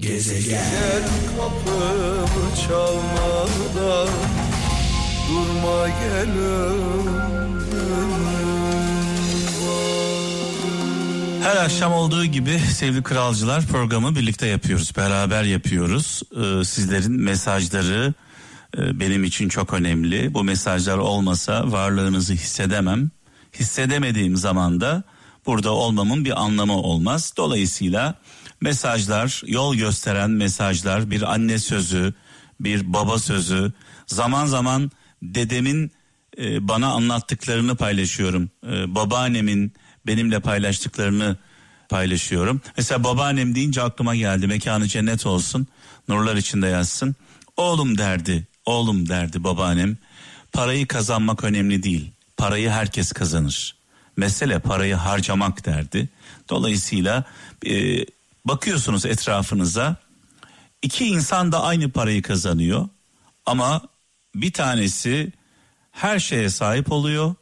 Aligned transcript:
Gezegen 0.00 0.50
Gel 0.50 1.02
kapımı 1.36 2.56
çalmadan 2.66 4.08
Durma 5.28 5.88
gel 5.88 6.28
Her 11.42 11.56
akşam 11.56 11.92
olduğu 11.92 12.24
gibi 12.24 12.58
sevgili 12.58 13.02
kralcılar 13.02 13.66
programı 13.66 14.16
birlikte 14.16 14.46
yapıyoruz. 14.46 14.96
Beraber 14.96 15.42
yapıyoruz. 15.44 16.22
Ee, 16.32 16.64
sizlerin 16.64 17.12
mesajları 17.12 18.14
e, 18.78 19.00
benim 19.00 19.24
için 19.24 19.48
çok 19.48 19.74
önemli. 19.74 20.34
Bu 20.34 20.44
mesajlar 20.44 20.98
olmasa 20.98 21.72
varlığınızı 21.72 22.32
hissedemem. 22.32 23.10
Hissedemediğim 23.60 24.36
zaman 24.36 24.80
da 24.80 25.02
burada 25.46 25.70
olmamın 25.70 26.24
bir 26.24 26.42
anlamı 26.42 26.76
olmaz. 26.76 27.32
Dolayısıyla 27.36 28.14
mesajlar, 28.60 29.42
yol 29.46 29.74
gösteren 29.74 30.30
mesajlar, 30.30 31.10
bir 31.10 31.32
anne 31.32 31.58
sözü, 31.58 32.14
bir 32.60 32.92
baba 32.92 33.18
sözü, 33.18 33.72
zaman 34.06 34.46
zaman 34.46 34.90
dedemin 35.22 35.92
e, 36.38 36.68
bana 36.68 36.88
anlattıklarını 36.88 37.76
paylaşıyorum. 37.76 38.50
E, 38.66 38.94
babaannemin 38.94 39.72
benimle 40.06 40.40
paylaştıklarını 40.40 41.36
paylaşıyorum. 41.88 42.60
Mesela 42.76 43.04
babaannem 43.04 43.54
deyince 43.54 43.82
aklıma 43.82 44.16
geldi. 44.16 44.46
Mekanı 44.46 44.88
cennet 44.88 45.26
olsun. 45.26 45.66
Nurlar 46.08 46.36
içinde 46.36 46.66
yazsın. 46.66 47.16
Oğlum 47.56 47.98
derdi. 47.98 48.46
Oğlum 48.66 49.08
derdi 49.08 49.44
babaannem. 49.44 49.96
Parayı 50.52 50.86
kazanmak 50.86 51.44
önemli 51.44 51.82
değil. 51.82 52.10
Parayı 52.36 52.70
herkes 52.70 53.12
kazanır. 53.12 53.76
Mesele 54.16 54.58
parayı 54.58 54.94
harcamak 54.94 55.66
derdi. 55.66 56.08
Dolayısıyla 56.48 57.24
e, 57.66 58.04
bakıyorsunuz 58.44 59.06
etrafınıza. 59.06 59.96
iki 60.82 61.06
insan 61.06 61.52
da 61.52 61.62
aynı 61.62 61.90
parayı 61.90 62.22
kazanıyor. 62.22 62.88
Ama 63.46 63.82
bir 64.34 64.52
tanesi 64.52 65.32
her 65.92 66.18
şeye 66.18 66.50
sahip 66.50 66.92
oluyor. 66.92 67.34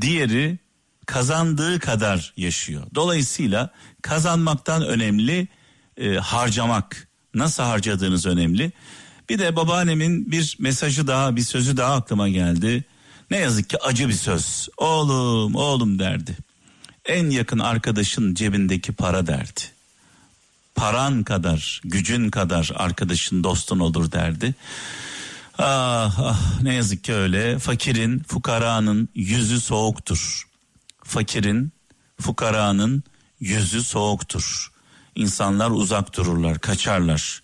Diğeri 0.00 0.58
kazandığı 1.06 1.78
kadar 1.78 2.32
yaşıyor. 2.36 2.86
Dolayısıyla 2.94 3.70
kazanmaktan 4.02 4.86
önemli 4.86 5.48
e, 5.96 6.14
harcamak. 6.14 7.08
Nasıl 7.34 7.62
harcadığınız 7.62 8.26
önemli. 8.26 8.72
Bir 9.28 9.38
de 9.38 9.56
babaannemin 9.56 10.30
bir 10.32 10.56
mesajı 10.58 11.06
daha, 11.06 11.36
bir 11.36 11.42
sözü 11.42 11.76
daha 11.76 11.94
aklıma 11.94 12.28
geldi. 12.28 12.84
Ne 13.30 13.36
yazık 13.36 13.70
ki 13.70 13.78
acı 13.82 14.08
bir 14.08 14.14
söz. 14.14 14.68
Oğlum, 14.76 15.54
oğlum 15.54 15.98
derdi. 15.98 16.36
En 17.04 17.30
yakın 17.30 17.58
arkadaşın 17.58 18.34
cebindeki 18.34 18.92
para 18.92 19.26
derdi. 19.26 19.60
Paran 20.74 21.22
kadar, 21.22 21.80
gücün 21.84 22.30
kadar 22.30 22.70
arkadaşın, 22.74 23.44
dostun 23.44 23.78
olur 23.78 24.12
derdi. 24.12 24.54
Ah, 25.58 26.18
ah 26.18 26.62
ne 26.62 26.74
yazık 26.74 27.04
ki 27.04 27.14
öyle. 27.14 27.58
Fakirin, 27.58 28.18
fukaranın 28.18 29.08
yüzü 29.14 29.60
soğuktur. 29.60 30.48
Fakirin, 31.04 31.72
fukaranın 32.20 33.02
yüzü 33.40 33.82
soğuktur. 33.82 34.72
İnsanlar 35.14 35.70
uzak 35.70 36.16
dururlar, 36.16 36.58
kaçarlar. 36.58 37.42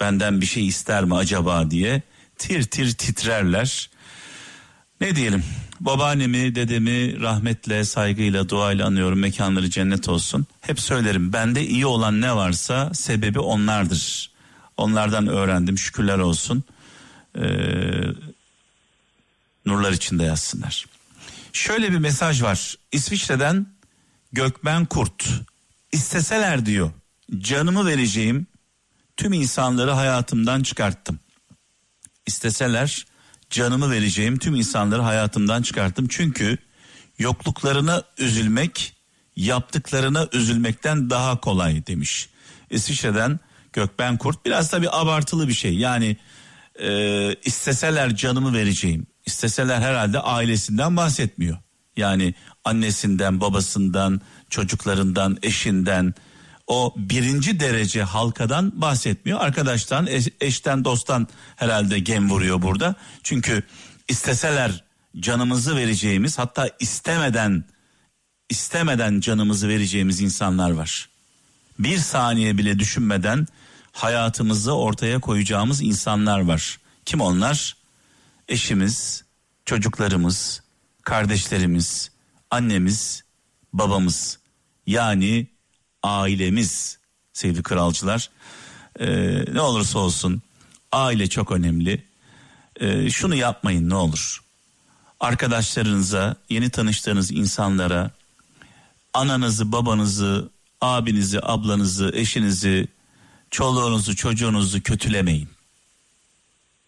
Benden 0.00 0.40
bir 0.40 0.46
şey 0.46 0.66
ister 0.66 1.04
mi 1.04 1.16
acaba 1.16 1.70
diye 1.70 2.02
tir 2.38 2.62
tir 2.62 2.92
titrerler. 2.92 3.90
Ne 5.00 5.16
diyelim? 5.16 5.44
Babaannemi, 5.80 6.54
dedemi 6.54 7.20
rahmetle, 7.20 7.84
saygıyla, 7.84 8.48
duayla 8.48 8.86
anıyorum. 8.86 9.18
Mekanları 9.18 9.70
cennet 9.70 10.08
olsun. 10.08 10.46
Hep 10.60 10.80
söylerim. 10.80 11.32
Bende 11.32 11.66
iyi 11.66 11.86
olan 11.86 12.20
ne 12.20 12.36
varsa 12.36 12.94
sebebi 12.94 13.38
onlardır. 13.38 14.30
Onlardan 14.76 15.26
öğrendim. 15.26 15.78
Şükürler 15.78 16.18
olsun. 16.18 16.64
Ee, 17.38 17.42
nurlar 19.66 19.92
içinde 19.92 20.24
yazsınlar. 20.24 20.86
Şöyle 21.52 21.92
bir 21.92 21.98
mesaj 21.98 22.42
var. 22.42 22.74
İsviçre'den 22.92 23.66
Gökmen 24.32 24.84
Kurt. 24.84 25.28
İsteseler 25.92 26.66
diyor. 26.66 26.90
Canımı 27.38 27.86
vereceğim. 27.86 28.46
Tüm 29.16 29.32
insanları 29.32 29.90
hayatımdan 29.90 30.62
çıkarttım. 30.62 31.20
İsteseler 32.26 33.06
canımı 33.50 33.90
vereceğim 33.90 34.38
tüm 34.38 34.54
insanları 34.54 35.02
hayatımdan 35.02 35.62
çıkarttım. 35.62 36.08
Çünkü 36.08 36.58
yokluklarına 37.18 38.02
üzülmek 38.18 38.96
yaptıklarına 39.36 40.28
üzülmekten 40.32 41.10
daha 41.10 41.40
kolay 41.40 41.86
demiş. 41.86 42.28
İsviçre'den 42.70 43.40
Gökben 43.72 44.16
Kurt 44.16 44.46
biraz 44.46 44.72
da 44.72 44.82
bir 44.82 45.00
abartılı 45.00 45.48
bir 45.48 45.52
şey. 45.52 45.74
Yani 45.74 46.16
e, 46.80 47.34
isteseler 47.34 48.16
canımı 48.16 48.54
vereceğim. 48.54 49.06
İsteseler 49.26 49.80
herhalde 49.80 50.20
ailesinden 50.20 50.96
bahsetmiyor. 50.96 51.58
Yani 51.96 52.34
annesinden, 52.64 53.40
babasından, 53.40 54.20
çocuklarından, 54.50 55.38
eşinden, 55.42 56.14
o 56.68 56.94
birinci 56.96 57.60
derece 57.60 58.02
halkadan 58.02 58.80
bahsetmiyor. 58.80 59.40
Arkadaştan, 59.40 60.06
eş, 60.06 60.28
eşten, 60.40 60.84
dosttan 60.84 61.28
herhalde 61.56 61.98
gem 61.98 62.30
vuruyor 62.30 62.62
burada. 62.62 62.94
Çünkü 63.22 63.62
isteseler 64.08 64.84
canımızı 65.20 65.76
vereceğimiz 65.76 66.38
hatta 66.38 66.70
istemeden 66.80 67.64
istemeden 68.50 69.20
canımızı 69.20 69.68
vereceğimiz 69.68 70.20
insanlar 70.20 70.70
var. 70.70 71.08
Bir 71.78 71.98
saniye 71.98 72.58
bile 72.58 72.78
düşünmeden 72.78 73.46
hayatımızı 73.92 74.72
ortaya 74.72 75.18
koyacağımız 75.20 75.82
insanlar 75.82 76.40
var. 76.40 76.78
Kim 77.04 77.20
onlar? 77.20 77.76
Eşimiz, 78.48 79.24
çocuklarımız, 79.64 80.62
kardeşlerimiz, 81.02 82.10
annemiz, 82.50 83.24
babamız. 83.72 84.38
Yani 84.86 85.46
ailemiz 86.02 86.98
sevgili 87.32 87.62
kralcılar. 87.62 88.30
Ee, 89.00 89.44
ne 89.52 89.60
olursa 89.60 89.98
olsun 89.98 90.42
aile 90.92 91.26
çok 91.28 91.52
önemli. 91.52 92.04
Ee, 92.80 93.10
şunu 93.10 93.34
yapmayın 93.34 93.90
ne 93.90 93.94
olur. 93.94 94.42
Arkadaşlarınıza, 95.20 96.36
yeni 96.50 96.70
tanıştığınız 96.70 97.30
insanlara 97.30 98.10
ananızı, 99.14 99.72
babanızı, 99.72 100.50
abinizi, 100.80 101.38
ablanızı, 101.42 102.10
eşinizi, 102.14 102.88
çoluğunuzu, 103.50 104.16
çocuğunuzu 104.16 104.82
kötülemeyin. 104.82 105.48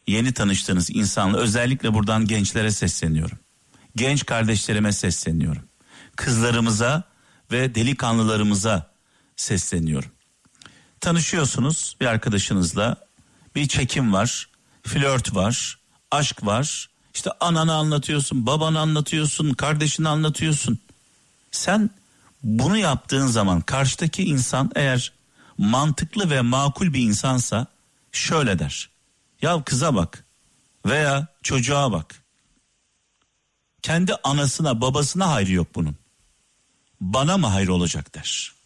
Yeni 0.06 0.32
tanıştığınız 0.32 0.90
insanla 0.90 1.38
özellikle 1.38 1.94
buradan 1.94 2.26
gençlere 2.26 2.70
sesleniyorum. 2.70 3.38
Genç 3.96 4.26
kardeşlerime 4.26 4.92
sesleniyorum. 4.92 5.62
Kızlarımıza 6.16 7.02
ve 7.52 7.74
delikanlılarımıza 7.74 8.89
sesleniyorum. 9.40 10.10
Tanışıyorsunuz 11.00 11.96
bir 12.00 12.06
arkadaşınızla 12.06 12.96
bir 13.54 13.68
çekim 13.68 14.12
var, 14.12 14.48
flört 14.82 15.34
var, 15.34 15.78
aşk 16.10 16.46
var. 16.46 16.90
İşte 17.14 17.30
ananı 17.40 17.74
anlatıyorsun, 17.74 18.46
babanı 18.46 18.80
anlatıyorsun, 18.80 19.52
kardeşini 19.52 20.08
anlatıyorsun. 20.08 20.78
Sen 21.50 21.90
bunu 22.42 22.76
yaptığın 22.76 23.26
zaman 23.26 23.60
karşıdaki 23.60 24.22
insan 24.22 24.70
eğer 24.74 25.12
mantıklı 25.58 26.30
ve 26.30 26.40
makul 26.40 26.92
bir 26.92 27.00
insansa 27.00 27.66
şöyle 28.12 28.58
der. 28.58 28.90
Ya 29.42 29.62
kıza 29.64 29.94
bak 29.94 30.24
veya 30.86 31.26
çocuğa 31.42 31.92
bak. 31.92 32.22
Kendi 33.82 34.14
anasına 34.14 34.80
babasına 34.80 35.30
hayrı 35.30 35.52
yok 35.52 35.74
bunun. 35.74 35.96
Bana 37.00 37.38
mı 37.38 37.46
hayır 37.46 37.68
olacak 37.68 38.14
der. 38.14 38.59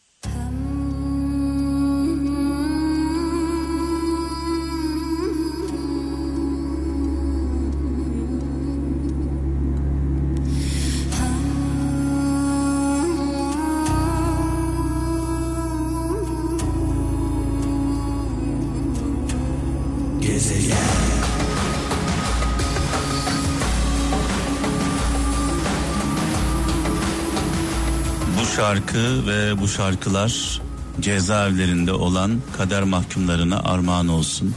Şarkı 28.57 29.27
ve 29.27 29.61
bu 29.61 29.69
şarkılar 29.69 30.61
cezaevlerinde 31.01 31.93
olan 31.93 32.41
kader 32.57 32.83
mahkumlarına 32.83 33.61
armağan 33.61 34.09
olsun. 34.09 34.55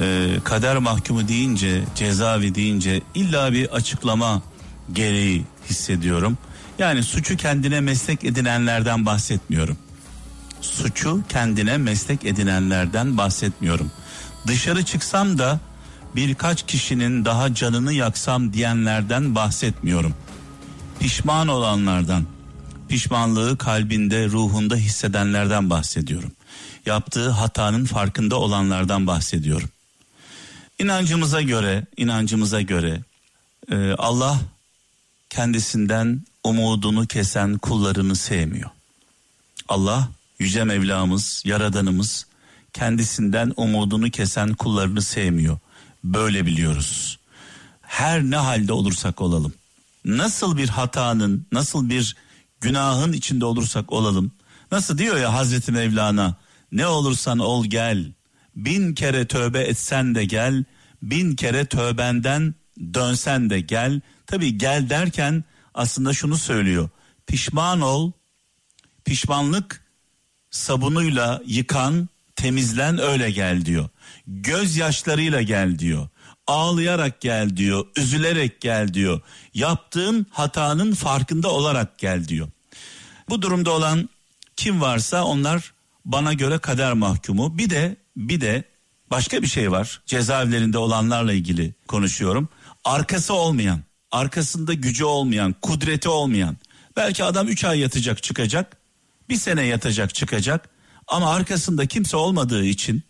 Ee, 0.00 0.26
kader 0.44 0.76
mahkumu 0.76 1.28
deyince, 1.28 1.84
cezaevi 1.94 2.54
deyince 2.54 3.00
illa 3.14 3.52
bir 3.52 3.68
açıklama 3.68 4.42
gereği 4.92 5.44
hissediyorum. 5.70 6.38
Yani 6.78 7.02
suçu 7.02 7.36
kendine 7.36 7.80
meslek 7.80 8.24
edinenlerden 8.24 9.06
bahsetmiyorum. 9.06 9.76
suçu 10.60 11.20
kendine 11.28 11.76
meslek 11.76 12.24
edinenlerden 12.24 13.16
bahsetmiyorum. 13.16 13.90
Dışarı 14.46 14.84
çıksam 14.84 15.38
da 15.38 15.60
birkaç 16.16 16.66
kişinin 16.66 17.24
daha 17.24 17.54
canını 17.54 17.92
yaksam 17.92 18.52
diyenlerden 18.52 19.34
bahsetmiyorum. 19.34 20.14
Pişman 21.00 21.48
olanlardan, 21.48 22.24
pişmanlığı 22.88 23.58
kalbinde, 23.58 24.26
ruhunda 24.26 24.76
hissedenlerden 24.76 25.70
bahsediyorum. 25.70 26.32
Yaptığı 26.86 27.30
hatanın 27.30 27.84
farkında 27.84 28.36
olanlardan 28.36 29.06
bahsediyorum. 29.06 29.68
İnancımıza 30.78 31.42
göre, 31.42 31.84
inancımıza 31.96 32.60
göre 32.60 33.00
e, 33.70 33.92
Allah 33.92 34.40
kendisinden 35.30 36.22
umudunu 36.44 37.06
kesen 37.06 37.58
kullarını 37.58 38.16
sevmiyor. 38.16 38.70
Allah 39.68 40.08
yüce 40.38 40.64
Mevlamız, 40.64 41.42
yaradanımız 41.46 42.26
kendisinden 42.76 43.52
umudunu 43.56 44.10
kesen 44.10 44.54
kullarını 44.54 45.02
sevmiyor. 45.02 45.58
Böyle 46.04 46.46
biliyoruz. 46.46 47.18
Her 47.80 48.22
ne 48.22 48.36
halde 48.36 48.72
olursak 48.72 49.20
olalım. 49.20 49.52
Nasıl 50.04 50.56
bir 50.56 50.68
hatanın, 50.68 51.46
nasıl 51.52 51.88
bir 51.88 52.16
günahın 52.60 53.12
içinde 53.12 53.44
olursak 53.44 53.92
olalım. 53.92 54.32
Nasıl 54.72 54.98
diyor 54.98 55.16
ya 55.16 55.32
Hazreti 55.32 55.72
Mevlana 55.72 56.36
ne 56.72 56.86
olursan 56.86 57.38
ol 57.38 57.64
gel. 57.64 58.12
Bin 58.56 58.94
kere 58.94 59.26
tövbe 59.26 59.60
etsen 59.60 60.14
de 60.14 60.24
gel. 60.24 60.64
Bin 61.02 61.36
kere 61.36 61.66
tövbenden 61.66 62.54
dönsen 62.94 63.50
de 63.50 63.60
gel. 63.60 64.00
Tabi 64.26 64.58
gel 64.58 64.90
derken 64.90 65.44
aslında 65.74 66.12
şunu 66.12 66.36
söylüyor. 66.36 66.88
Pişman 67.26 67.80
ol. 67.80 68.12
Pişmanlık 69.04 69.84
sabunuyla 70.50 71.42
yıkan, 71.46 72.08
temizlen 72.36 72.98
öyle 72.98 73.30
gel 73.30 73.64
diyor. 73.64 73.88
Gözyaşlarıyla 74.26 75.42
gel 75.42 75.78
diyor. 75.78 76.08
Ağlayarak 76.46 77.20
gel 77.20 77.56
diyor, 77.56 77.86
üzülerek 77.96 78.60
gel 78.60 78.94
diyor. 78.94 79.20
Yaptığın 79.54 80.26
hatanın 80.30 80.92
farkında 80.94 81.48
olarak 81.48 81.98
gel 81.98 82.28
diyor. 82.28 82.48
Bu 83.28 83.42
durumda 83.42 83.70
olan 83.70 84.08
kim 84.56 84.80
varsa 84.80 85.24
onlar 85.24 85.72
bana 86.04 86.32
göre 86.32 86.58
kader 86.58 86.92
mahkumu. 86.92 87.58
Bir 87.58 87.70
de 87.70 87.96
bir 88.16 88.40
de 88.40 88.64
başka 89.10 89.42
bir 89.42 89.46
şey 89.46 89.70
var. 89.70 90.00
Cezaevlerinde 90.06 90.78
olanlarla 90.78 91.32
ilgili 91.32 91.74
konuşuyorum. 91.88 92.48
Arkası 92.84 93.34
olmayan, 93.34 93.80
arkasında 94.10 94.74
gücü 94.74 95.04
olmayan, 95.04 95.54
kudreti 95.62 96.08
olmayan. 96.08 96.56
Belki 96.96 97.24
adam 97.24 97.48
3 97.48 97.64
ay 97.64 97.80
yatacak 97.80 98.22
çıkacak. 98.22 98.76
Bir 99.28 99.36
sene 99.36 99.62
yatacak 99.62 100.14
çıkacak. 100.14 100.68
Ama 101.06 101.30
arkasında 101.30 101.86
kimse 101.86 102.16
olmadığı 102.16 102.64
için 102.64 103.02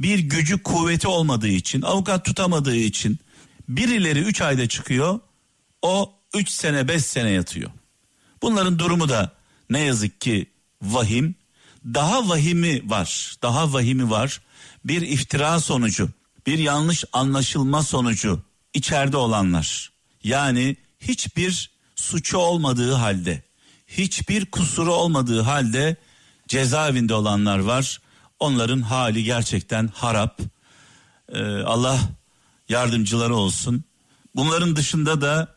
bir 0.00 0.18
gücü 0.18 0.62
kuvveti 0.62 1.08
olmadığı 1.08 1.48
için 1.48 1.82
avukat 1.82 2.24
tutamadığı 2.24 2.76
için 2.76 3.18
birileri 3.68 4.20
3 4.20 4.40
ayda 4.40 4.68
çıkıyor 4.68 5.20
o 5.82 6.12
3 6.34 6.48
sene 6.48 6.88
5 6.88 7.04
sene 7.04 7.30
yatıyor. 7.30 7.70
Bunların 8.42 8.78
durumu 8.78 9.08
da 9.08 9.32
ne 9.70 9.80
yazık 9.80 10.20
ki 10.20 10.46
vahim. 10.82 11.34
Daha 11.84 12.28
vahimi 12.28 12.90
var. 12.90 13.36
Daha 13.42 13.72
vahimi 13.72 14.10
var. 14.10 14.40
Bir 14.84 15.02
iftira 15.02 15.60
sonucu, 15.60 16.08
bir 16.46 16.58
yanlış 16.58 17.04
anlaşılma 17.12 17.82
sonucu 17.82 18.42
içeride 18.74 19.16
olanlar. 19.16 19.92
Yani 20.24 20.76
hiçbir 21.00 21.70
suçu 21.96 22.38
olmadığı 22.38 22.92
halde, 22.92 23.42
hiçbir 23.86 24.46
kusuru 24.46 24.92
olmadığı 24.92 25.40
halde 25.40 25.96
cezaevinde 26.48 27.14
olanlar 27.14 27.58
var. 27.58 28.00
Onların 28.40 28.80
hali 28.80 29.24
gerçekten 29.24 29.88
harap. 29.94 30.40
Ee, 31.32 31.62
Allah 31.62 31.98
yardımcıları 32.68 33.34
olsun. 33.34 33.84
Bunların 34.34 34.76
dışında 34.76 35.20
da 35.20 35.48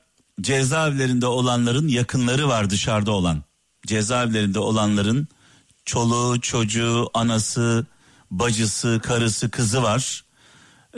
cezaevlerinde 0.41 1.25
olanların 1.25 1.87
yakınları 1.87 2.47
var 2.47 2.69
dışarıda 2.69 3.11
olan. 3.11 3.43
Cezaevlerinde 3.87 4.59
olanların 4.59 5.27
çoluğu, 5.85 6.41
çocuğu, 6.41 7.09
anası, 7.13 7.85
bacısı, 8.31 8.99
karısı, 9.03 9.51
kızı 9.51 9.83
var. 9.83 10.23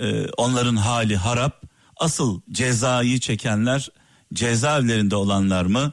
Ee, 0.02 0.26
onların 0.38 0.76
hali 0.76 1.18
harap. 1.18 1.62
Asıl 1.98 2.42
cezayı 2.52 3.20
çekenler 3.20 3.90
cezaevlerinde 4.34 5.16
olanlar 5.16 5.66
mı 5.66 5.92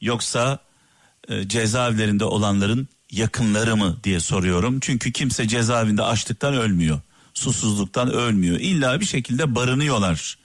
yoksa 0.00 0.58
e, 1.28 1.48
cezaevlerinde 1.48 2.24
olanların 2.24 2.88
yakınları 3.10 3.76
mı 3.76 3.96
diye 4.04 4.20
soruyorum. 4.20 4.80
Çünkü 4.80 5.12
kimse 5.12 5.48
cezaevinde 5.48 6.02
açlıktan 6.02 6.54
ölmüyor. 6.54 7.00
Susuzluktan 7.34 8.12
ölmüyor. 8.12 8.60
İlla 8.60 9.00
bir 9.00 9.06
şekilde 9.06 9.54
barınıyorlar 9.54 10.38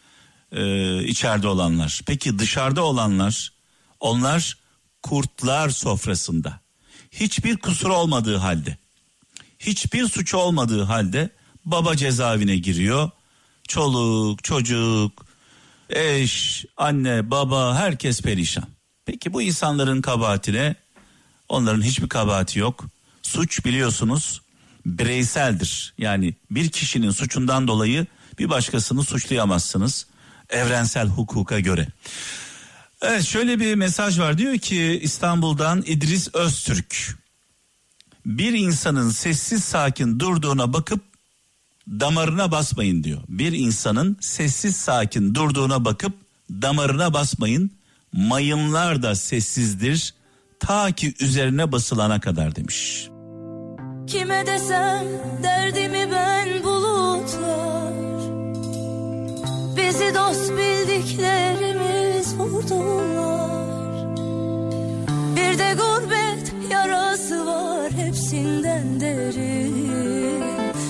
e, 0.52 1.04
içeride 1.04 1.48
olanlar. 1.48 2.02
Peki 2.06 2.40
dışarıda 2.40 2.84
olanlar 2.84 3.54
onlar 4.00 4.58
kurtlar 5.04 5.70
sofrasında. 5.70 6.60
Hiçbir 7.12 7.58
kusur 7.58 7.90
olmadığı 7.90 8.38
halde. 8.38 8.78
Hiçbir 9.60 10.08
suç 10.08 10.34
olmadığı 10.34 10.84
halde 10.84 11.30
baba 11.66 11.96
cezaevine 11.96 12.58
giriyor. 12.58 13.10
Çoluk, 13.68 14.44
çocuk, 14.44 15.26
eş, 15.90 16.66
anne, 16.78 17.32
baba 17.32 17.76
herkes 17.76 18.22
perişan. 18.22 18.68
Peki 19.06 19.34
bu 19.34 19.42
insanların 19.42 20.02
kabahatine 20.02 20.76
onların 21.54 21.82
hiçbir 21.82 22.10
kabahati 22.10 22.60
yok. 22.60 22.86
Suç 23.22 23.66
biliyorsunuz 23.66 24.42
bireyseldir. 24.86 25.94
Yani 25.98 26.34
bir 26.52 26.70
kişinin 26.70 27.12
suçundan 27.12 27.68
dolayı 27.68 28.06
bir 28.40 28.50
başkasını 28.50 29.04
suçlayamazsınız 29.04 30.08
evrensel 30.50 31.08
hukuka 31.08 31.60
göre. 31.60 31.88
Evet 33.02 33.24
şöyle 33.24 33.60
bir 33.60 33.76
mesaj 33.76 34.20
var 34.20 34.38
diyor 34.38 34.58
ki 34.58 35.00
İstanbul'dan 35.04 35.84
İdris 35.86 36.36
Öztürk. 36.36 37.18
Bir 38.26 38.54
insanın 38.54 39.10
sessiz 39.10 39.64
sakin 39.64 40.20
durduğuna 40.20 40.74
bakıp 40.74 41.02
damarına 41.88 42.52
basmayın 42.52 43.04
diyor. 43.04 43.22
Bir 43.28 43.54
insanın 43.54 44.18
sessiz 44.22 44.78
sakin 44.78 45.36
durduğuna 45.36 45.86
bakıp 45.86 46.14
damarına 46.50 47.14
basmayın. 47.14 47.72
Mayınlar 48.14 49.04
da 49.04 49.16
sessizdir 49.16 50.14
ta 50.68 50.92
ki 50.92 51.14
üzerine 51.20 51.72
basılana 51.72 52.20
kadar 52.20 52.56
demiş. 52.56 53.10
Kime 54.08 54.46
desem 54.48 55.06
derdimi 55.44 56.12
ben 56.12 56.64
bulutlar. 56.64 57.94
Bizi 59.78 60.16
dost 60.16 60.52
bildiklerimiz 60.52 62.36
vurdular. 62.38 64.08
Bir 65.36 65.60
de 65.60 65.74
gurbet 65.74 66.54
yarası 66.72 67.46
var 67.46 67.92
hepsinden 67.92 69.00
derin. 69.00 70.44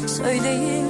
Söyleyin 0.08 0.86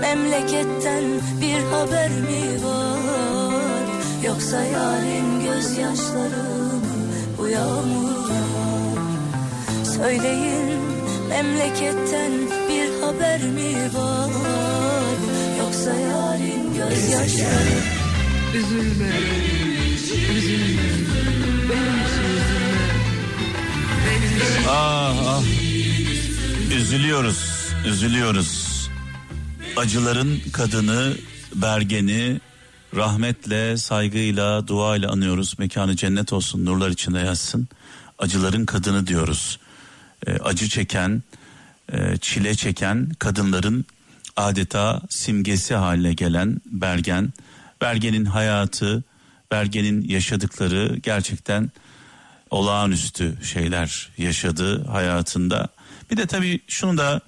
memleketten 0.00 1.04
bir 1.40 1.62
haber 1.72 2.10
mi 2.10 2.64
var? 2.64 3.84
Yoksa 4.26 4.62
yarın 4.64 5.40
gözyaşları 5.44 6.44
mı 6.74 6.98
bu 7.38 7.48
yağmurlar 7.48 8.17
Söyleyin 9.98 10.80
memleketten 11.28 12.32
bir 12.68 13.00
haber 13.02 13.42
mi 13.42 13.74
var 13.94 14.30
Yoksa 15.58 15.90
yarın 15.94 16.74
gözyaşları 16.74 17.78
Üzülme, 18.54 19.12
üzülme, 20.36 20.78
benim 21.70 22.04
için 22.04 22.24
üzülme 22.24 22.88
Ah 24.68 25.14
ah 25.26 25.42
Üzülüyoruz, 26.76 27.70
üzülüyoruz 27.86 28.68
Acıların 29.76 30.40
kadını, 30.52 31.12
Bergen'i 31.54 32.40
rahmetle, 32.96 33.76
saygıyla, 33.76 34.68
duayla 34.68 35.10
anıyoruz. 35.10 35.54
Mekanı 35.58 35.96
cennet 35.96 36.32
olsun, 36.32 36.64
nurlar 36.66 36.90
içinde 36.90 37.18
yatsın. 37.18 37.68
Acıların 38.18 38.66
kadını 38.66 39.06
diyoruz. 39.06 39.58
E, 40.26 40.32
acı 40.32 40.68
çeken, 40.68 41.22
e, 41.92 42.16
çile 42.16 42.54
çeken 42.54 43.10
kadınların 43.18 43.84
adeta 44.36 45.00
simgesi 45.10 45.74
haline 45.74 46.12
gelen 46.12 46.60
Bergen. 46.66 47.32
Bergen'in 47.80 48.24
hayatı, 48.24 49.04
Bergen'in 49.50 50.08
yaşadıkları 50.08 50.96
gerçekten 51.02 51.70
olağanüstü 52.50 53.38
şeyler 53.44 54.10
yaşadı 54.18 54.84
hayatında. 54.84 55.68
Bir 56.10 56.16
de 56.16 56.26
tabii 56.26 56.60
şunu 56.68 56.98
da 56.98 57.20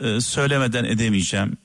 e, 0.00 0.20
söylemeden 0.20 0.84
edemeyeceğim. 0.84 1.56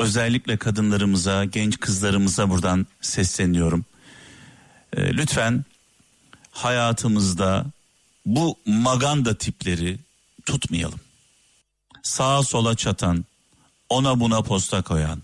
Özellikle 0.00 0.56
kadınlarımıza, 0.56 1.44
genç 1.44 1.80
kızlarımıza 1.80 2.50
buradan 2.50 2.86
sesleniyorum. 3.00 3.84
Lütfen 4.96 5.64
hayatımızda 6.50 7.66
bu 8.26 8.58
maganda 8.66 9.34
tipleri 9.34 9.98
tutmayalım. 10.46 11.00
sağa 12.02 12.42
sola 12.42 12.74
çatan, 12.76 13.24
ona 13.88 14.20
buna 14.20 14.42
posta 14.42 14.82
koyan, 14.82 15.22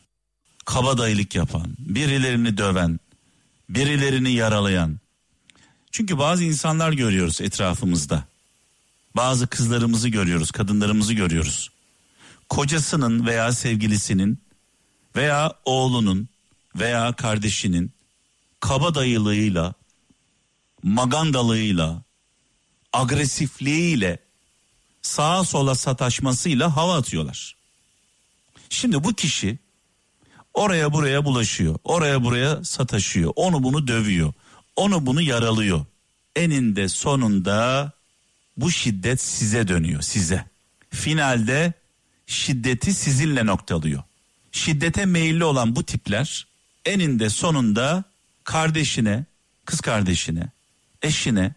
kabadayılık 0.64 1.34
yapan, 1.34 1.74
birilerini 1.78 2.58
döven, 2.58 3.00
birilerini 3.68 4.32
yaralayan. 4.32 4.98
Çünkü 5.92 6.18
bazı 6.18 6.44
insanlar 6.44 6.92
görüyoruz 6.92 7.40
etrafımızda. 7.40 8.24
Bazı 9.16 9.46
kızlarımızı 9.46 10.08
görüyoruz, 10.08 10.50
kadınlarımızı 10.50 11.12
görüyoruz. 11.12 11.70
Kocasının 12.48 13.26
veya 13.26 13.52
sevgilisinin 13.52 14.38
veya 15.16 15.52
oğlunun 15.64 16.28
veya 16.76 17.12
kardeşinin 17.12 17.92
kabadayılığıyla, 18.60 19.74
magandalığıyla, 20.82 22.02
agresifliğiyle, 22.92 24.18
sağa 25.06 25.44
sola 25.44 25.74
sataşmasıyla 25.74 26.76
hava 26.76 26.96
atıyorlar. 26.96 27.56
Şimdi 28.70 29.04
bu 29.04 29.12
kişi 29.12 29.58
oraya 30.54 30.92
buraya 30.92 31.24
bulaşıyor. 31.24 31.78
Oraya 31.84 32.24
buraya 32.24 32.64
sataşıyor. 32.64 33.32
Onu 33.36 33.62
bunu 33.62 33.88
dövüyor. 33.88 34.32
Onu 34.76 35.06
bunu 35.06 35.22
yaralıyor. 35.22 35.84
Eninde 36.36 36.88
sonunda 36.88 37.92
bu 38.56 38.70
şiddet 38.70 39.20
size 39.20 39.68
dönüyor 39.68 40.02
size. 40.02 40.44
Finalde 40.90 41.72
şiddeti 42.26 42.94
sizinle 42.94 43.46
noktalıyor. 43.46 44.02
Şiddete 44.52 45.06
meyilli 45.06 45.44
olan 45.44 45.76
bu 45.76 45.84
tipler 45.84 46.46
eninde 46.84 47.30
sonunda 47.30 48.04
kardeşine, 48.44 49.24
kız 49.64 49.80
kardeşine, 49.80 50.48
eşine, 51.02 51.54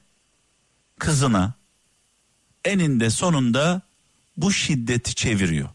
kızına 1.00 1.59
eninde 2.66 3.10
sonunda 3.10 3.82
bu 4.38 4.51
şiddeti 4.51 5.16
çeviriyor. 5.16 5.70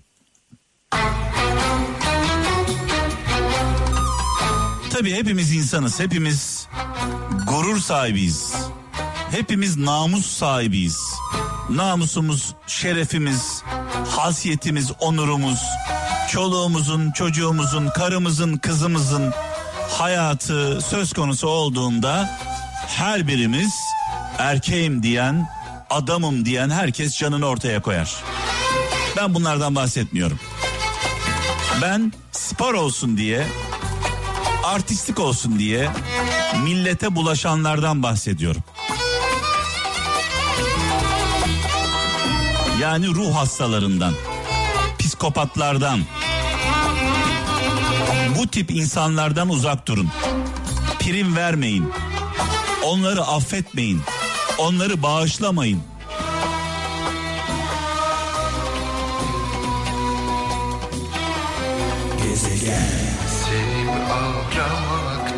Tabii 4.90 5.14
hepimiz 5.14 5.52
insanız, 5.52 6.00
hepimiz 6.00 6.68
gurur 7.46 7.78
sahibiyiz. 7.78 8.54
Hepimiz 9.30 9.76
namus 9.76 10.26
sahibiyiz. 10.26 10.98
Namusumuz, 11.70 12.54
şerefimiz, 12.66 13.62
hasiyetimiz, 14.08 14.92
onurumuz, 15.00 15.60
çoluğumuzun, 16.30 17.10
çocuğumuzun, 17.10 17.88
karımızın, 17.88 18.56
kızımızın 18.56 19.32
hayatı 19.90 20.80
söz 20.80 21.12
konusu 21.12 21.48
olduğunda 21.48 22.38
her 22.86 23.28
birimiz 23.28 23.72
erkeğim 24.38 25.02
diyen, 25.02 25.48
adamım 25.94 26.44
diyen 26.44 26.70
herkes 26.70 27.18
canını 27.18 27.46
ortaya 27.46 27.82
koyar. 27.82 28.14
Ben 29.16 29.34
bunlardan 29.34 29.74
bahsetmiyorum. 29.74 30.38
Ben 31.82 32.12
spor 32.32 32.74
olsun 32.74 33.16
diye, 33.16 33.46
artistik 34.64 35.20
olsun 35.20 35.58
diye 35.58 35.88
millete 36.64 37.14
bulaşanlardan 37.14 38.02
bahsediyorum. 38.02 38.62
Yani 42.80 43.06
ruh 43.06 43.34
hastalarından, 43.36 44.14
psikopatlardan. 44.98 46.00
Bu 48.38 48.46
tip 48.46 48.70
insanlardan 48.70 49.48
uzak 49.48 49.88
durun. 49.88 50.10
Prim 50.98 51.36
vermeyin. 51.36 51.92
Onları 52.84 53.22
affetmeyin. 53.22 54.02
Onları 54.58 55.02
bağışlamayın. 55.02 55.82
Seni 63.44 63.90
aramaktan 63.90 65.34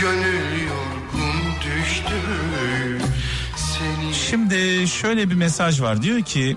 gönül 0.00 0.62
yorgun 0.62 1.54
düştü. 1.60 2.14
Seni 3.56 4.14
Şimdi 4.14 4.88
şöyle 4.88 5.30
bir 5.30 5.34
mesaj 5.34 5.80
var. 5.80 6.02
Diyor 6.02 6.22
ki 6.22 6.56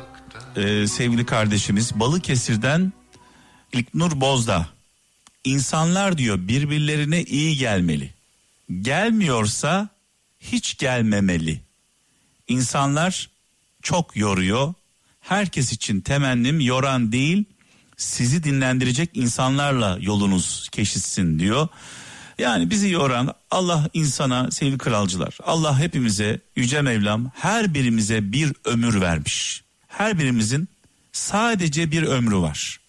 e, 0.56 0.88
sevgili 0.88 1.26
kardeşimiz 1.26 2.00
Balıkesir'den 2.00 2.94
İlknur 3.74 4.22
Bozda. 4.22 4.68
İnsanlar 5.44 6.18
diyor 6.18 6.38
birbirlerine 6.48 7.24
iyi 7.24 7.58
gelmeli. 7.58 8.14
Gelmiyorsa 8.82 9.90
hiç 10.52 10.78
gelmemeli. 10.78 11.62
İnsanlar 12.48 13.30
çok 13.82 14.18
yoruyor. 14.18 14.74
Herkes 15.20 15.72
için 15.72 16.02
temennim 16.02 16.60
yoran 16.60 17.12
değil 17.12 17.46
sizi 17.98 18.44
dinlendirecek 18.44 19.10
insanlarla 19.14 19.98
yolunuz 20.02 20.70
keşitsin 20.72 21.40
diyor. 21.40 21.68
Yani 22.38 22.70
bizi 22.70 22.90
yoran 22.90 23.34
Allah 23.52 23.90
insana 23.94 24.52
sevgili 24.52 24.78
kralcılar 24.78 25.38
Allah 25.44 25.80
hepimize 25.80 26.40
yüce 26.56 26.82
Mevlam 26.82 27.32
her 27.36 27.74
birimize 27.74 28.32
bir 28.32 28.54
ömür 28.66 29.02
vermiş. 29.02 29.64
Her 29.88 30.20
birimizin 30.20 30.68
sadece 31.12 31.92
bir 31.92 32.04
ömrü 32.04 32.38
var. 32.38 32.80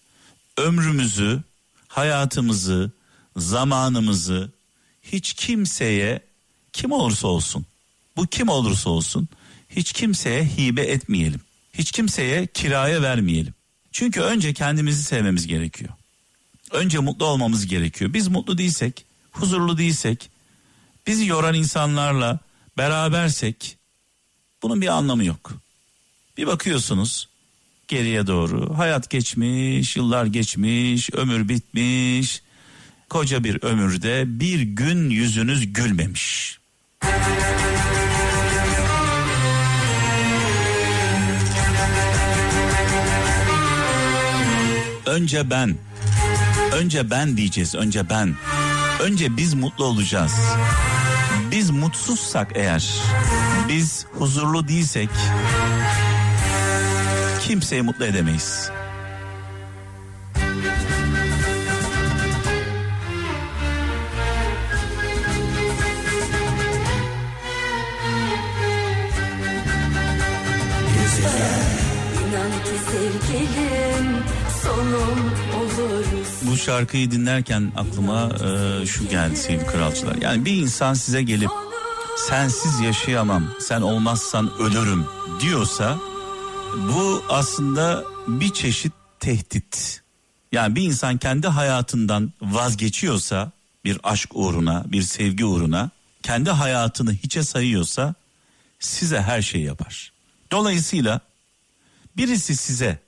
Ömrümüzü, 0.57 1.41
hayatımızı, 1.87 2.91
zamanımızı 3.37 4.51
hiç 5.03 5.33
kimseye 5.33 6.26
kim 6.77 6.91
olursa 6.91 7.27
olsun 7.27 7.65
bu 8.17 8.27
kim 8.27 8.49
olursa 8.49 8.89
olsun 8.89 9.27
hiç 9.69 9.91
kimseye 9.93 10.45
hibe 10.45 10.81
etmeyelim. 10.81 11.41
Hiç 11.73 11.91
kimseye 11.91 12.47
kiraya 12.47 13.01
vermeyelim. 13.01 13.53
Çünkü 13.91 14.21
önce 14.21 14.53
kendimizi 14.53 15.03
sevmemiz 15.03 15.47
gerekiyor. 15.47 15.89
Önce 16.71 16.99
mutlu 16.99 17.25
olmamız 17.25 17.67
gerekiyor. 17.67 18.13
Biz 18.13 18.27
mutlu 18.27 18.57
değilsek, 18.57 19.05
huzurlu 19.31 19.77
değilsek, 19.77 20.29
bizi 21.07 21.25
yoran 21.25 21.53
insanlarla 21.53 22.39
berabersek 22.77 23.77
bunun 24.63 24.81
bir 24.81 24.87
anlamı 24.87 25.25
yok. 25.25 25.53
Bir 26.37 26.47
bakıyorsunuz 26.47 27.27
geriye 27.87 28.27
doğru 28.27 28.77
hayat 28.77 29.09
geçmiş, 29.09 29.95
yıllar 29.95 30.25
geçmiş, 30.25 31.09
ömür 31.13 31.49
bitmiş. 31.49 32.41
Koca 33.09 33.43
bir 33.43 33.63
ömürde 33.63 34.23
bir 34.39 34.61
gün 34.61 35.09
yüzünüz 35.09 35.73
gülmemiş. 35.73 36.59
Önce 45.17 45.49
ben. 45.49 45.75
Önce 46.71 47.09
ben 47.09 47.37
diyeceğiz. 47.37 47.75
Önce 47.75 48.09
ben. 48.09 48.35
Önce 48.99 49.37
biz 49.37 49.53
mutlu 49.53 49.85
olacağız. 49.85 50.33
Biz 51.51 51.69
mutsuzsak 51.69 52.51
eğer, 52.55 52.93
biz 53.69 54.05
huzurlu 54.17 54.67
değilsek 54.67 55.09
kimseyi 57.41 57.81
mutlu 57.81 58.05
edemeyiz. 58.05 58.71
Bu 76.41 76.57
şarkıyı 76.57 77.11
dinlerken 77.11 77.71
aklıma 77.75 78.29
e, 78.35 78.85
şu 78.85 79.09
geldi 79.09 79.37
sevgili 79.37 79.65
kralcılar. 79.65 80.15
Yani 80.21 80.45
bir 80.45 80.53
insan 80.53 80.93
size 80.93 81.21
gelip 81.23 81.49
sensiz 82.17 82.79
yaşayamam, 82.79 83.53
sen 83.59 83.81
olmazsan 83.81 84.51
ölürüm 84.59 85.05
diyorsa 85.41 85.97
bu 86.77 87.23
aslında 87.29 88.03
bir 88.27 88.53
çeşit 88.53 88.93
tehdit. 89.19 90.01
Yani 90.51 90.75
bir 90.75 90.81
insan 90.81 91.17
kendi 91.17 91.47
hayatından 91.47 92.33
vazgeçiyorsa 92.41 93.51
bir 93.85 93.99
aşk 94.03 94.29
uğruna, 94.33 94.83
bir 94.87 95.01
sevgi 95.01 95.45
uğruna 95.45 95.89
kendi 96.23 96.49
hayatını 96.49 97.13
hiçe 97.13 97.43
sayıyorsa 97.43 98.13
size 98.79 99.21
her 99.21 99.41
şeyi 99.41 99.65
yapar. 99.65 100.11
Dolayısıyla 100.51 101.21
birisi 102.17 102.55
size 102.55 102.99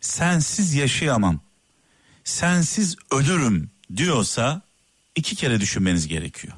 sensiz 0.00 0.74
yaşayamam, 0.74 1.40
sensiz 2.24 2.96
ölürüm 3.10 3.70
diyorsa 3.96 4.62
iki 5.14 5.36
kere 5.36 5.60
düşünmeniz 5.60 6.08
gerekiyor. 6.08 6.54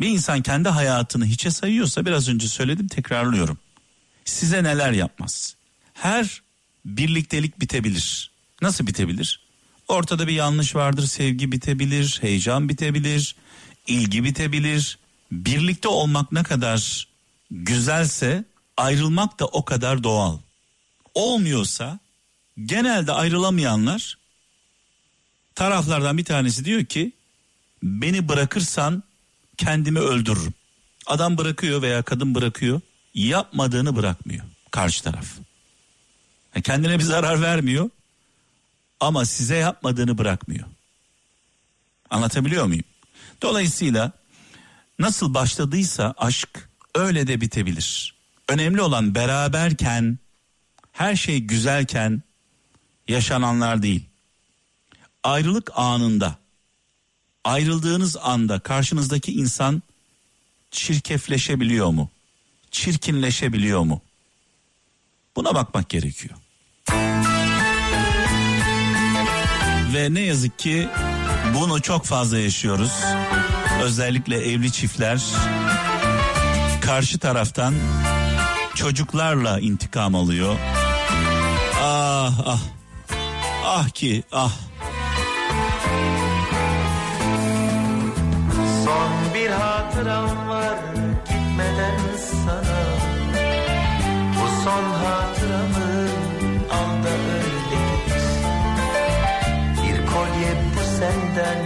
Bir 0.00 0.08
insan 0.08 0.42
kendi 0.42 0.68
hayatını 0.68 1.26
hiçe 1.26 1.50
sayıyorsa 1.50 2.06
biraz 2.06 2.28
önce 2.28 2.48
söyledim 2.48 2.88
tekrarlıyorum. 2.88 3.58
Size 4.24 4.64
neler 4.64 4.92
yapmaz? 4.92 5.56
Her 5.94 6.42
birliktelik 6.84 7.60
bitebilir. 7.60 8.30
Nasıl 8.62 8.86
bitebilir? 8.86 9.40
Ortada 9.88 10.26
bir 10.26 10.32
yanlış 10.32 10.74
vardır, 10.74 11.06
sevgi 11.06 11.52
bitebilir, 11.52 12.18
heyecan 12.22 12.68
bitebilir, 12.68 13.36
ilgi 13.86 14.24
bitebilir. 14.24 14.98
Birlikte 15.32 15.88
olmak 15.88 16.32
ne 16.32 16.42
kadar 16.42 17.08
güzelse 17.50 18.44
ayrılmak 18.76 19.40
da 19.40 19.46
o 19.46 19.64
kadar 19.64 20.04
doğal. 20.04 20.38
Olmuyorsa 21.14 21.98
genelde 22.64 23.12
ayrılamayanlar 23.12 24.18
taraflardan 25.54 26.18
bir 26.18 26.24
tanesi 26.24 26.64
diyor 26.64 26.84
ki 26.84 27.12
beni 27.82 28.28
bırakırsan 28.28 29.02
kendimi 29.56 29.98
öldürürüm. 29.98 30.54
Adam 31.06 31.38
bırakıyor 31.38 31.82
veya 31.82 32.02
kadın 32.02 32.34
bırakıyor 32.34 32.80
yapmadığını 33.14 33.96
bırakmıyor 33.96 34.44
karşı 34.70 35.04
taraf. 35.04 35.26
Yani 36.54 36.62
kendine 36.62 36.98
bir 36.98 37.04
zarar 37.04 37.42
vermiyor 37.42 37.90
ama 39.00 39.24
size 39.24 39.56
yapmadığını 39.56 40.18
bırakmıyor. 40.18 40.66
Anlatabiliyor 42.10 42.66
muyum? 42.66 42.84
Dolayısıyla 43.42 44.12
nasıl 44.98 45.34
başladıysa 45.34 46.14
aşk 46.18 46.68
öyle 46.94 47.26
de 47.26 47.40
bitebilir. 47.40 48.14
Önemli 48.48 48.80
olan 48.80 49.14
beraberken 49.14 50.18
her 50.92 51.16
şey 51.16 51.40
güzelken 51.40 52.22
yaşananlar 53.08 53.82
değil. 53.82 54.04
Ayrılık 55.22 55.70
anında 55.74 56.38
ayrıldığınız 57.44 58.16
anda 58.16 58.58
karşınızdaki 58.58 59.32
insan 59.32 59.82
çirkefleşebiliyor 60.70 61.90
mu? 61.90 62.10
Çirkinleşebiliyor 62.70 63.80
mu? 63.80 64.02
Buna 65.36 65.54
bakmak 65.54 65.88
gerekiyor. 65.88 66.34
Ve 69.94 70.14
ne 70.14 70.20
yazık 70.20 70.58
ki 70.58 70.88
bunu 71.54 71.82
çok 71.82 72.04
fazla 72.04 72.38
yaşıyoruz. 72.38 72.92
Özellikle 73.82 74.52
evli 74.52 74.72
çiftler 74.72 75.22
karşı 76.80 77.18
taraftan 77.18 77.74
çocuklarla 78.74 79.60
intikam 79.60 80.14
alıyor. 80.14 80.56
Ah 81.82 82.40
ah. 82.46 82.60
Ah 83.66 83.88
ki 83.94 84.22
ah. 84.32 84.52
Son 88.84 89.34
bir 89.34 89.50
hatıram 89.50 90.48
var 90.48 90.78
gitmeden 91.28 91.98
sana. 92.44 92.80
Bu 94.34 94.46
son 94.64 94.84
hatıramı 95.04 96.08
al 96.70 97.04
da 97.04 97.10
öyle 97.10 97.76
git. 98.04 98.14
Bir 99.82 100.06
kolye 100.06 100.52
bu 100.76 100.82
senden 100.98 101.58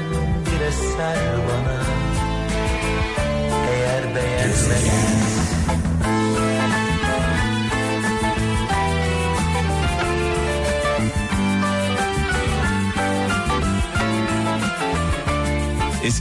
bir 0.46 0.60
eser 0.60 1.18
bana 1.48 1.87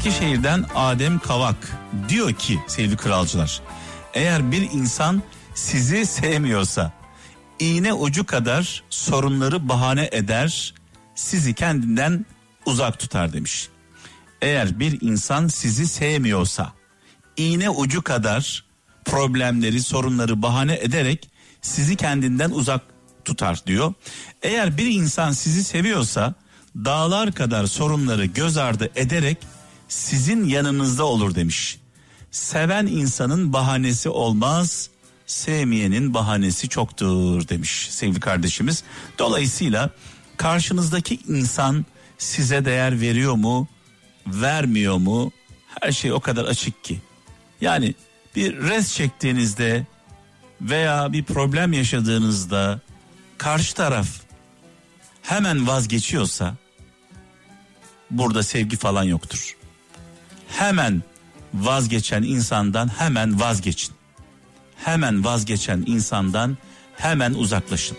Eskişehir'den 0.07 0.65
Adem 0.75 1.19
Kavak 1.19 1.55
diyor 2.09 2.33
ki 2.33 2.59
sevgili 2.67 2.97
kralcılar. 2.97 3.61
Eğer 4.13 4.51
bir 4.51 4.61
insan 4.61 5.23
sizi 5.55 6.05
sevmiyorsa 6.05 6.91
iğne 7.59 7.93
ucu 7.93 8.25
kadar 8.25 8.83
sorunları 8.89 9.69
bahane 9.69 10.09
eder, 10.11 10.73
sizi 11.15 11.53
kendinden 11.53 12.25
uzak 12.65 12.99
tutar 12.99 13.33
demiş. 13.33 13.69
Eğer 14.41 14.79
bir 14.79 15.01
insan 15.01 15.47
sizi 15.47 15.87
sevmiyorsa 15.87 16.73
iğne 17.37 17.69
ucu 17.69 18.01
kadar 18.01 18.65
problemleri, 19.05 19.81
sorunları 19.81 20.41
bahane 20.41 20.75
ederek 20.75 21.29
sizi 21.61 21.95
kendinden 21.95 22.49
uzak 22.49 22.81
tutar 23.25 23.61
diyor. 23.65 23.93
Eğer 24.41 24.77
bir 24.77 24.87
insan 24.87 25.31
sizi 25.31 25.63
seviyorsa 25.63 26.33
dağlar 26.75 27.31
kadar 27.31 27.65
sorunları 27.65 28.25
göz 28.25 28.57
ardı 28.57 28.89
ederek 28.95 29.37
sizin 29.88 30.45
yanınızda 30.45 31.04
olur 31.04 31.36
demiş. 31.36 31.80
Seven 32.32 32.88
insanın 32.88 33.54
bahanesi 33.54 34.10
olmaz, 34.10 34.89
sevmeyenin 35.26 36.13
bahanesi 36.13 36.69
çoktur 36.69 37.47
demiş 37.47 37.88
sevgili 37.91 38.19
kardeşimiz. 38.19 38.84
Dolayısıyla 39.19 39.89
karşınızdaki 40.38 41.19
insan 41.28 41.86
size 42.17 42.65
değer 42.65 43.02
veriyor 43.02 43.34
mu, 43.34 43.67
vermiyor 44.28 44.97
mu? 44.97 45.32
Her 45.82 45.91
şey 45.91 46.13
o 46.13 46.19
kadar 46.19 46.45
açık 46.45 46.84
ki. 46.84 47.02
Yani 47.62 47.95
bir 48.36 48.58
res 48.58 48.95
çektiğinizde 48.95 49.86
veya 50.62 51.13
bir 51.13 51.23
problem 51.23 51.73
yaşadığınızda 51.73 52.80
karşı 53.38 53.76
taraf 53.76 54.08
hemen 55.21 55.67
vazgeçiyorsa 55.67 56.56
burada 58.12 58.43
sevgi 58.43 58.78
falan 58.78 59.04
yoktur. 59.04 59.57
Hemen 60.47 61.03
vazgeçen 61.53 62.23
insandan 62.23 62.88
hemen 62.88 63.39
vazgeçin. 63.39 63.93
Hemen 64.75 65.23
vazgeçen 65.25 65.83
insandan 65.88 66.57
hemen 66.95 67.33
uzaklaşın. 67.33 67.97